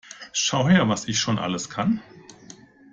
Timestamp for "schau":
0.33-0.65